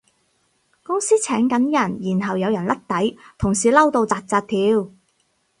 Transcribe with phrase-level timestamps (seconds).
[0.81, 4.91] 公司請緊人然後有人甩底，同事嬲到紮紮跳